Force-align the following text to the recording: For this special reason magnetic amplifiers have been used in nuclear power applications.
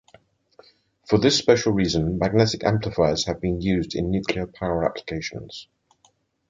For 1.07 1.19
this 1.19 1.37
special 1.37 1.73
reason 1.73 2.17
magnetic 2.17 2.63
amplifiers 2.63 3.25
have 3.27 3.39
been 3.39 3.61
used 3.61 3.93
in 3.93 4.09
nuclear 4.09 4.47
power 4.47 4.83
applications. 4.83 5.67